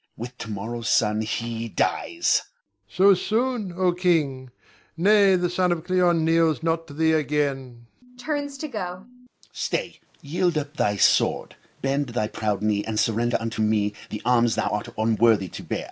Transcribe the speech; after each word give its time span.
With 0.17 0.35
to 0.39 0.49
morrow's 0.49 0.89
sun, 0.89 1.21
he 1.21 1.69
dies. 1.69 2.41
Ion. 2.41 2.45
So 2.89 3.13
soon, 3.13 3.71
O 3.77 3.91
king! 3.91 4.49
nay, 4.97 5.35
the 5.35 5.47
son 5.47 5.71
of 5.71 5.83
Cleon 5.83 6.25
kneels 6.25 6.63
not 6.63 6.87
to 6.87 6.93
thee 6.95 7.11
again 7.11 7.85
[turns 8.17 8.57
to 8.57 8.67
go]. 8.67 9.05
Moh'd. 9.05 9.27
Stay, 9.51 9.99
yield 10.23 10.57
up 10.57 10.75
thy 10.75 10.95
sword! 10.95 11.55
Bend 11.83 12.07
thy 12.09 12.27
proud 12.27 12.63
knee, 12.63 12.83
and 12.83 12.99
surrender 12.99 13.37
unto 13.39 13.61
me 13.61 13.93
the 14.09 14.23
arms 14.25 14.55
thou 14.55 14.69
art 14.69 14.89
unworthy 14.97 15.45
now 15.49 15.53
to 15.53 15.61
bear. 15.65 15.79